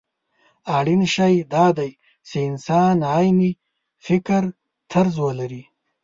اړين 0.77 1.01
شی 1.13 1.35
دا 1.53 1.65
دی 1.77 1.91
چې 2.27 2.37
انسان 2.49 2.95
عيني 3.13 3.51
فکرطرز 4.05 5.15
ولري. 5.25 5.63